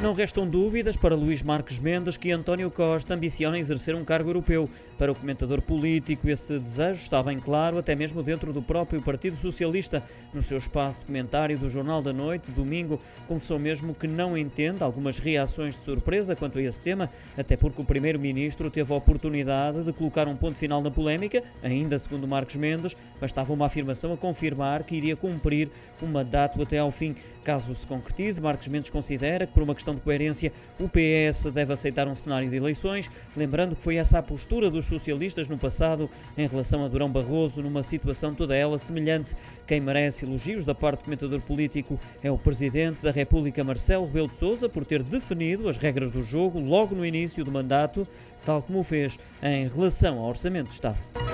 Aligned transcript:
Não 0.00 0.14
restam 0.14 0.46
dúvidas 0.46 0.96
para 0.96 1.16
Luís 1.16 1.42
Marques 1.42 1.80
Mendes 1.80 2.16
que 2.16 2.30
António 2.30 2.70
Costa 2.70 3.14
ambiciona 3.14 3.58
exercer 3.58 3.96
um 3.96 4.04
cargo 4.04 4.30
europeu. 4.30 4.70
Para 4.96 5.10
o 5.10 5.14
comentador 5.14 5.60
político, 5.60 6.28
esse 6.30 6.56
desejo 6.56 7.00
está 7.00 7.20
bem 7.20 7.40
claro, 7.40 7.78
até 7.78 7.96
mesmo 7.96 8.22
dentro 8.22 8.52
do 8.52 8.62
próprio 8.62 9.02
Partido 9.02 9.36
Socialista. 9.36 10.00
No 10.32 10.40
seu 10.40 10.58
espaço 10.58 11.00
de 11.00 11.06
comentário 11.06 11.58
do 11.58 11.68
Jornal 11.68 12.00
da 12.00 12.12
Noite, 12.12 12.52
domingo, 12.52 13.00
confessou 13.26 13.58
mesmo 13.58 13.92
que 13.92 14.06
não 14.06 14.38
entende 14.38 14.84
algumas 14.84 15.18
reações 15.18 15.74
de 15.74 15.82
surpresa 15.82 16.36
quanto 16.36 16.60
a 16.60 16.62
esse 16.62 16.80
tema, 16.80 17.10
até 17.36 17.56
porque 17.56 17.82
o 17.82 17.84
Primeiro-Ministro 17.84 18.70
teve 18.70 18.92
a 18.92 18.96
oportunidade 18.96 19.82
de 19.82 19.92
colocar 19.92 20.28
um 20.28 20.36
ponto 20.36 20.56
final 20.56 20.80
na 20.80 20.92
polémica, 20.92 21.42
ainda 21.60 21.98
segundo 21.98 22.26
Marques 22.28 22.54
Mendes, 22.54 22.96
bastava 23.20 23.52
uma 23.52 23.66
afirmação 23.66 24.12
a 24.12 24.16
confirmar 24.16 24.84
que 24.84 24.94
iria 24.94 25.16
cumprir 25.16 25.68
um 26.00 26.06
mandato 26.06 26.62
até 26.62 26.78
ao 26.78 26.92
fim. 26.92 27.16
Caso 27.42 27.74
se 27.74 27.86
concretize, 27.86 28.40
Marques 28.42 28.68
Mendes 28.68 28.90
considera 28.90 29.46
que, 29.46 29.54
por 29.54 29.62
uma 29.62 29.74
questão 29.88 29.94
de 29.94 30.00
coerência, 30.00 30.52
o 30.78 30.88
PS 30.88 31.50
deve 31.52 31.72
aceitar 31.72 32.06
um 32.08 32.14
cenário 32.14 32.48
de 32.48 32.56
eleições, 32.56 33.10
lembrando 33.36 33.74
que 33.74 33.82
foi 33.82 33.96
essa 33.96 34.18
a 34.18 34.22
postura 34.22 34.70
dos 34.70 34.86
socialistas 34.86 35.48
no 35.48 35.56
passado 35.56 36.10
em 36.36 36.46
relação 36.46 36.84
a 36.84 36.88
Durão 36.88 37.10
Barroso, 37.10 37.62
numa 37.62 37.82
situação 37.82 38.34
toda 38.34 38.54
ela 38.54 38.78
semelhante. 38.78 39.34
Quem 39.66 39.80
merece 39.80 40.24
elogios 40.24 40.64
da 40.64 40.74
parte 40.74 41.00
do 41.00 41.04
comentador 41.04 41.40
político 41.40 41.98
é 42.22 42.30
o 42.30 42.38
Presidente 42.38 43.02
da 43.02 43.10
República, 43.10 43.64
Marcelo 43.64 44.06
Rebelo 44.06 44.28
de 44.28 44.68
por 44.68 44.84
ter 44.84 45.02
definido 45.02 45.68
as 45.68 45.78
regras 45.78 46.10
do 46.10 46.22
jogo 46.22 46.58
logo 46.60 46.94
no 46.94 47.04
início 47.04 47.44
do 47.44 47.50
mandato, 47.50 48.06
tal 48.44 48.62
como 48.62 48.80
o 48.80 48.84
fez 48.84 49.18
em 49.42 49.68
relação 49.68 50.18
ao 50.18 50.28
Orçamento 50.28 50.68
de 50.68 50.74
Estado. 50.74 51.27